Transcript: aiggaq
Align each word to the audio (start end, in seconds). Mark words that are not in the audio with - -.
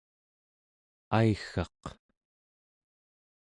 aiggaq 1.17 1.81